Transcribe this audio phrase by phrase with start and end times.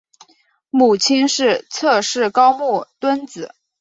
[0.71, 3.53] 母亲是侧室高木敦子。